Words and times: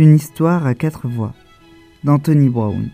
Une 0.00 0.14
histoire 0.14 0.64
à 0.64 0.76
quatre 0.76 1.08
voix 1.08 1.34
d'Anthony 2.04 2.48
Brown. 2.48 2.88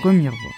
Première 0.00 0.32
voix. 0.32 0.50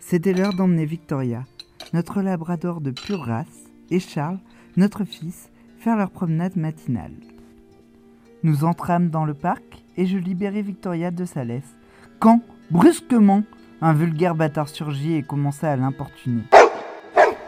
C'était 0.00 0.32
l'heure 0.32 0.54
d'emmener 0.54 0.86
Victoria, 0.86 1.44
notre 1.92 2.20
labrador 2.20 2.80
de 2.80 2.90
pure 2.90 3.20
race, 3.20 3.46
et 3.92 4.00
Charles, 4.00 4.40
notre 4.76 5.04
fils, 5.04 5.51
faire 5.82 5.96
leur 5.96 6.10
promenade 6.10 6.56
matinale. 6.56 7.10
Nous 8.44 8.64
entrâmes 8.64 9.10
dans 9.10 9.24
le 9.24 9.34
parc 9.34 9.82
et 9.96 10.06
je 10.06 10.16
libérai 10.16 10.62
Victoria 10.62 11.10
de 11.10 11.24
sa 11.24 11.42
laisse, 11.42 11.76
quand, 12.20 12.40
brusquement, 12.70 13.42
un 13.80 13.92
vulgaire 13.92 14.36
bâtard 14.36 14.68
surgit 14.68 15.14
et 15.14 15.24
commença 15.24 15.72
à 15.72 15.76
l'importuner. 15.76 16.44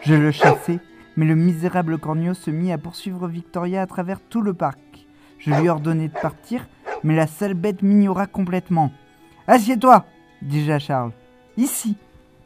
Je 0.01 0.15
le 0.15 0.31
chassai, 0.31 0.79
mais 1.15 1.25
le 1.25 1.35
misérable 1.35 1.97
corneau 1.97 2.33
se 2.33 2.51
mit 2.51 2.73
à 2.73 2.77
poursuivre 2.77 3.29
Victoria 3.29 3.81
à 3.81 3.87
travers 3.87 4.19
tout 4.19 4.41
le 4.41 4.53
parc. 4.53 5.07
Je 5.39 5.51
lui 5.51 5.69
ordonnai 5.69 6.09
de 6.09 6.19
partir, 6.19 6.67
mais 7.05 7.15
la 7.15 7.27
sale 7.27 7.53
bête 7.53 7.83
m'ignora 7.83 8.27
complètement. 8.27 8.91
Assieds-toi, 9.47 10.05
dis-je 10.41 10.71
à 10.71 10.79
Charles. 10.79 11.13
Ici. 11.55 11.95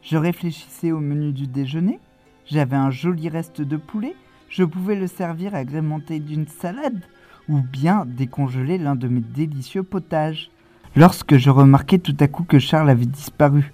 Je 0.02 0.16
réfléchissais 0.16 0.92
au 0.92 1.00
menu 1.00 1.32
du 1.32 1.46
déjeuner. 1.46 1.98
J'avais 2.46 2.76
un 2.76 2.90
joli 2.90 3.28
reste 3.28 3.60
de 3.60 3.76
poulet. 3.76 4.14
Je 4.50 4.64
pouvais 4.64 4.96
le 4.96 5.06
servir 5.06 5.54
agrémenté 5.54 6.18
d'une 6.18 6.48
salade 6.48 7.04
ou 7.48 7.60
bien 7.60 8.04
décongeler 8.04 8.78
l'un 8.78 8.96
de 8.96 9.06
mes 9.06 9.20
délicieux 9.20 9.84
potages. 9.84 10.50
Lorsque 10.96 11.36
je 11.36 11.50
remarquai 11.50 12.00
tout 12.00 12.16
à 12.18 12.26
coup 12.26 12.42
que 12.42 12.58
Charles 12.58 12.90
avait 12.90 13.06
disparu. 13.06 13.72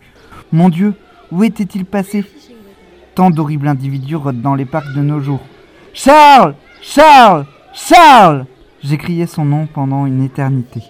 Mon 0.53 0.69
Dieu, 0.69 0.93
où 1.33 1.43
était-il 1.45 1.87
passé? 1.87 2.27
Tant 3.15 3.31
d'horribles 3.31 3.69
individus 3.69 4.17
rôdent 4.17 4.43
dans 4.43 4.55
les 4.55 4.67
parcs 4.67 4.95
de 4.95 5.01
nos 5.01 5.21
jours. 5.21 5.41
Charles 5.95 6.55
Charles 6.83 7.47
Charles 7.73 8.45
J'ai 8.83 9.27
son 9.27 9.47
nom 9.47 9.67
pendant 9.67 10.05
une 10.05 10.23
éternité. 10.23 10.83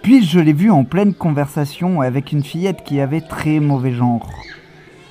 Puis 0.00 0.24
je 0.24 0.40
l'ai 0.40 0.54
vu 0.54 0.70
en 0.70 0.84
pleine 0.84 1.12
conversation 1.12 2.00
avec 2.00 2.32
une 2.32 2.42
fillette 2.42 2.84
qui 2.84 3.00
avait 3.00 3.20
très 3.20 3.60
mauvais 3.60 3.92
genre. 3.92 4.30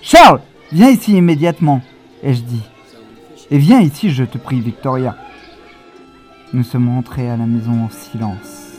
Charles, 0.01 0.41
viens 0.71 0.89
ici 0.89 1.15
immédiatement, 1.15 1.83
ai-je 2.23 2.41
dit. 2.41 2.63
Et 3.49 3.57
viens 3.57 3.79
ici, 3.79 4.09
je 4.09 4.25
te 4.25 4.37
prie, 4.37 4.59
Victoria. 4.59 5.15
Nous 6.51 6.63
sommes 6.63 6.89
rentrés 6.89 7.29
à 7.29 7.37
la 7.37 7.45
maison 7.45 7.85
en 7.85 7.89
silence. 7.89 8.76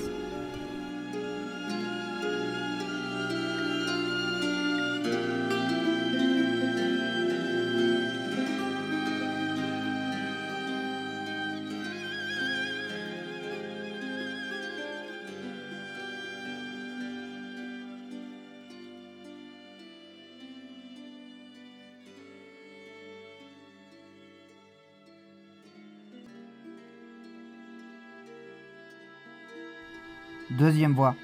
Deuxième 30.51 30.95
voix. 30.95 31.15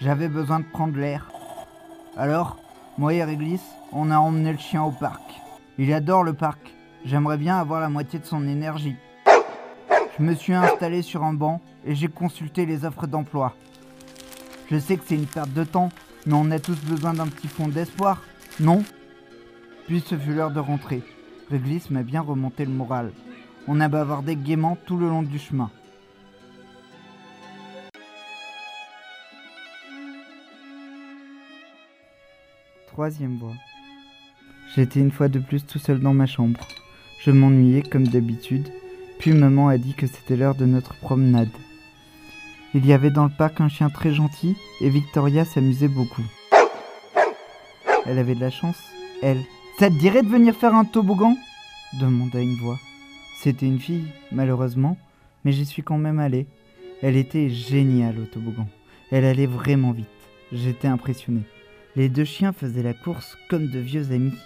J'avais 0.00 0.28
besoin 0.28 0.60
de 0.60 0.64
prendre 0.64 0.96
l'air. 0.96 1.30
Alors, 2.16 2.56
moi 2.96 3.12
et 3.12 3.22
Réglisse, 3.22 3.68
on 3.92 4.10
a 4.10 4.16
emmené 4.16 4.50
le 4.50 4.58
chien 4.58 4.82
au 4.82 4.92
parc. 4.92 5.20
Il 5.76 5.92
adore 5.92 6.24
le 6.24 6.32
parc. 6.32 6.74
J'aimerais 7.04 7.36
bien 7.36 7.58
avoir 7.58 7.82
la 7.82 7.90
moitié 7.90 8.18
de 8.18 8.24
son 8.24 8.48
énergie. 8.48 8.96
Je 10.18 10.22
me 10.22 10.34
suis 10.34 10.54
installé 10.54 11.02
sur 11.02 11.22
un 11.22 11.34
banc 11.34 11.60
et 11.84 11.94
j'ai 11.94 12.08
consulté 12.08 12.64
les 12.64 12.86
offres 12.86 13.06
d'emploi. 13.06 13.54
Je 14.70 14.78
sais 14.78 14.96
que 14.96 15.04
c'est 15.06 15.14
une 15.14 15.26
perte 15.26 15.52
de 15.52 15.64
temps, 15.64 15.90
mais 16.24 16.34
on 16.34 16.50
a 16.50 16.58
tous 16.58 16.80
besoin 16.86 17.12
d'un 17.12 17.26
petit 17.26 17.48
fond 17.48 17.68
d'espoir, 17.68 18.22
non? 18.58 18.82
Puis 19.86 20.00
ce 20.00 20.16
fut 20.16 20.32
l'heure 20.32 20.50
de 20.50 20.60
rentrer. 20.60 21.02
Réglisse 21.50 21.90
m'a 21.90 22.02
bien 22.02 22.22
remonté 22.22 22.64
le 22.64 22.72
moral. 22.72 23.12
On 23.68 23.80
a 23.80 23.88
bavardé 23.88 24.34
gaiement 24.34 24.78
tout 24.86 24.96
le 24.96 25.10
long 25.10 25.22
du 25.22 25.38
chemin. 25.38 25.70
Troisième 32.92 33.38
voix. 33.38 33.54
J'étais 34.74 35.00
une 35.00 35.10
fois 35.10 35.28
de 35.28 35.38
plus 35.38 35.64
tout 35.64 35.78
seul 35.78 35.98
dans 35.98 36.12
ma 36.12 36.26
chambre. 36.26 36.60
Je 37.20 37.30
m'ennuyais 37.30 37.80
comme 37.80 38.06
d'habitude, 38.06 38.68
puis 39.18 39.32
maman 39.32 39.68
a 39.68 39.78
dit 39.78 39.94
que 39.94 40.06
c'était 40.06 40.36
l'heure 40.36 40.54
de 40.54 40.66
notre 40.66 40.94
promenade. 40.96 41.48
Il 42.74 42.84
y 42.84 42.92
avait 42.92 43.10
dans 43.10 43.24
le 43.24 43.30
parc 43.30 43.62
un 43.62 43.70
chien 43.70 43.88
très 43.88 44.12
gentil 44.12 44.56
et 44.82 44.90
Victoria 44.90 45.46
s'amusait 45.46 45.88
beaucoup. 45.88 46.22
Elle 48.04 48.18
avait 48.18 48.34
de 48.34 48.40
la 48.40 48.50
chance, 48.50 48.76
elle. 49.22 49.40
Ça 49.78 49.88
te 49.88 49.94
dirait 49.94 50.22
de 50.22 50.28
venir 50.28 50.54
faire 50.54 50.74
un 50.74 50.84
toboggan? 50.84 51.34
demanda 51.98 52.40
une 52.40 52.56
voix. 52.56 52.78
C'était 53.40 53.66
une 53.66 53.80
fille, 53.80 54.04
malheureusement, 54.32 54.98
mais 55.46 55.52
j'y 55.52 55.64
suis 55.64 55.82
quand 55.82 55.96
même 55.96 56.18
allé. 56.18 56.46
Elle 57.00 57.16
était 57.16 57.48
géniale 57.48 58.18
au 58.18 58.26
toboggan. 58.26 58.68
Elle 59.10 59.24
allait 59.24 59.46
vraiment 59.46 59.92
vite. 59.92 60.08
J'étais 60.52 60.88
impressionné. 60.88 61.40
Les 61.94 62.08
deux 62.08 62.24
chiens 62.24 62.52
faisaient 62.52 62.82
la 62.82 62.94
course 62.94 63.36
comme 63.50 63.68
de 63.68 63.78
vieux 63.78 64.12
amis. 64.12 64.38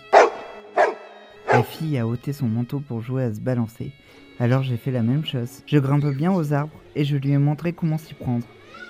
La 1.53 1.63
fille 1.63 1.97
a 1.97 2.07
ôté 2.07 2.33
son 2.33 2.49
manteau 2.49 2.81
pour 2.81 3.01
jouer 3.01 3.23
à 3.23 3.33
se 3.33 3.41
balancer, 3.41 3.93
alors 4.41 4.65
j'ai 4.65 4.77
fait 4.77 4.91
la 4.91 5.03
même 5.03 5.25
chose. 5.25 5.63
Je 5.65 5.79
grimpe 5.79 6.07
bien 6.07 6.33
aux 6.33 6.53
arbres 6.53 6.79
et 6.97 7.05
je 7.05 7.17
lui 7.17 7.31
ai 7.31 7.39
montré 7.39 7.73
comment 7.73 7.99
s'y 7.99 8.15
prendre. 8.15 8.45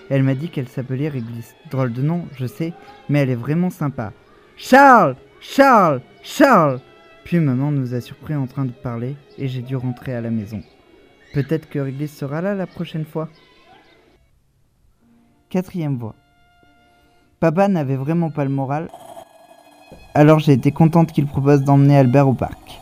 Elle 0.08 0.22
m'a 0.22 0.34
dit 0.34 0.48
qu'elle 0.48 0.68
s'appelait 0.68 1.08
Réglisse. 1.08 1.54
Drôle 1.70 1.92
de 1.92 2.00
nom, 2.00 2.26
je 2.34 2.46
sais, 2.46 2.72
mais 3.10 3.20
elle 3.20 3.30
est 3.30 3.34
vraiment 3.34 3.70
sympa. 3.70 4.12
Charles 4.56 5.16
Charles 5.40 6.00
Charles 6.22 6.80
Puis 7.24 7.38
maman 7.40 7.70
nous 7.70 7.92
a 7.92 8.00
surpris 8.00 8.34
en 8.34 8.46
train 8.46 8.64
de 8.64 8.72
parler 8.72 9.16
et 9.36 9.48
j'ai 9.48 9.62
dû 9.62 9.76
rentrer 9.76 10.14
à 10.14 10.22
la 10.22 10.30
maison. 10.30 10.62
Peut-être 11.34 11.68
que 11.68 11.78
Réglisse 11.78 12.16
sera 12.16 12.40
là 12.40 12.54
la 12.54 12.66
prochaine 12.66 13.04
fois. 13.04 13.28
Quatrième 15.50 15.98
voix. 15.98 16.14
Papa 17.38 17.68
n'avait 17.68 17.96
vraiment 17.96 18.30
pas 18.30 18.44
le 18.44 18.50
moral, 18.50 18.88
alors 20.14 20.38
j'ai 20.38 20.52
été 20.52 20.72
contente 20.72 21.12
qu'il 21.12 21.26
propose 21.26 21.62
d'emmener 21.64 21.98
Albert 21.98 22.28
au 22.28 22.32
parc. 22.32 22.80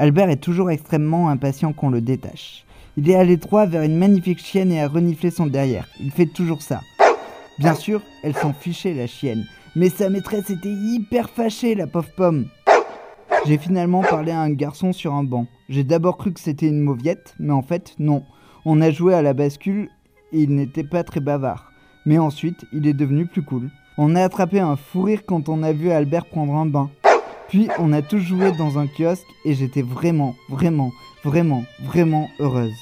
Albert 0.00 0.30
est 0.30 0.42
toujours 0.42 0.72
extrêmement 0.72 1.28
impatient 1.28 1.72
qu'on 1.72 1.90
le 1.90 2.00
détache. 2.00 2.64
Il 2.96 3.08
est 3.08 3.14
allé 3.14 3.36
droit 3.36 3.66
vers 3.66 3.82
une 3.82 3.96
magnifique 3.96 4.40
chienne 4.40 4.72
et 4.72 4.82
a 4.82 4.88
reniflé 4.88 5.30
son 5.30 5.46
derrière. 5.46 5.86
Il 6.00 6.10
fait 6.10 6.26
toujours 6.26 6.60
ça. 6.60 6.80
Bien 7.60 7.74
sûr, 7.74 8.02
elle 8.24 8.34
s'en 8.34 8.52
fichait 8.52 8.94
la 8.94 9.06
chienne, 9.06 9.46
mais 9.76 9.90
sa 9.90 10.10
maîtresse 10.10 10.50
était 10.50 10.72
hyper 10.72 11.30
fâchée, 11.30 11.76
la 11.76 11.86
pauvre 11.86 12.10
pomme. 12.16 12.46
J'ai 13.46 13.58
finalement 13.58 14.02
parlé 14.02 14.32
à 14.32 14.40
un 14.40 14.50
garçon 14.50 14.92
sur 14.92 15.14
un 15.14 15.22
banc. 15.22 15.46
J'ai 15.68 15.84
d'abord 15.84 16.16
cru 16.16 16.32
que 16.32 16.40
c'était 16.40 16.66
une 16.66 16.80
mauviette, 16.80 17.36
mais 17.38 17.52
en 17.52 17.62
fait, 17.62 17.94
non. 18.00 18.24
On 18.64 18.80
a 18.80 18.90
joué 18.90 19.14
à 19.14 19.22
la 19.22 19.34
bascule 19.34 19.88
et 20.32 20.40
il 20.40 20.56
n'était 20.56 20.82
pas 20.82 21.04
très 21.04 21.20
bavard. 21.20 21.70
Mais 22.06 22.18
ensuite, 22.18 22.64
il 22.72 22.88
est 22.88 22.92
devenu 22.92 23.26
plus 23.26 23.42
cool. 23.42 23.70
On 23.96 24.16
a 24.16 24.24
attrapé 24.24 24.58
un 24.58 24.74
fou 24.74 25.02
rire 25.02 25.22
quand 25.24 25.48
on 25.48 25.62
a 25.62 25.72
vu 25.72 25.92
Albert 25.92 26.26
prendre 26.26 26.54
un 26.54 26.66
bain. 26.66 26.90
Puis 27.48 27.68
on 27.78 27.92
a 27.92 28.02
tous 28.02 28.18
joué 28.18 28.50
dans 28.50 28.76
un 28.76 28.88
kiosque 28.88 29.26
et 29.44 29.54
j'étais 29.54 29.82
vraiment, 29.82 30.34
vraiment, 30.48 30.90
vraiment, 31.22 31.64
vraiment 31.80 32.28
heureuse. 32.40 32.74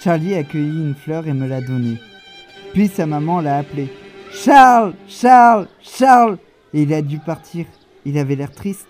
Charlie 0.00 0.34
a 0.34 0.42
cueilli 0.42 0.80
une 0.80 0.96
fleur 0.96 1.28
et 1.28 1.32
me 1.32 1.46
l'a 1.46 1.60
donnée. 1.60 1.98
Puis 2.72 2.88
sa 2.88 3.06
maman 3.06 3.40
l'a 3.40 3.58
appelé. 3.58 3.88
Charles, 4.32 4.94
Charles, 5.06 5.68
Charles 5.80 6.38
Et 6.74 6.82
il 6.82 6.92
a 6.92 7.02
dû 7.02 7.18
partir. 7.18 7.66
Il 8.04 8.18
avait 8.18 8.34
l'air 8.34 8.50
triste. 8.50 8.88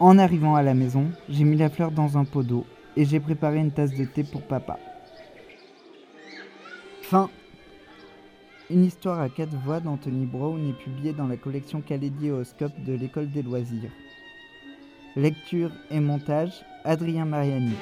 En 0.00 0.18
arrivant 0.18 0.56
à 0.56 0.62
la 0.62 0.72
maison, 0.72 1.10
j'ai 1.28 1.44
mis 1.44 1.56
la 1.56 1.68
fleur 1.68 1.90
dans 1.90 2.16
un 2.16 2.24
pot 2.24 2.42
d'eau 2.42 2.64
et 2.96 3.04
j'ai 3.04 3.20
préparé 3.20 3.58
une 3.58 3.70
tasse 3.70 3.94
de 3.94 4.04
thé 4.04 4.24
pour 4.24 4.42
papa. 4.42 4.78
Fin. 7.02 7.28
Une 8.72 8.86
histoire 8.86 9.20
à 9.20 9.28
quatre 9.28 9.54
voix 9.66 9.80
d'Anthony 9.80 10.24
Brown 10.24 10.66
est 10.66 10.82
publiée 10.82 11.12
dans 11.12 11.26
la 11.26 11.36
collection 11.36 11.82
Kaléidoscope 11.82 12.72
de 12.86 12.94
l'École 12.94 13.30
des 13.30 13.42
loisirs. 13.42 13.90
Lecture 15.14 15.70
et 15.90 16.00
montage 16.00 16.64
Adrien 16.82 17.26
Mariani. 17.26 17.74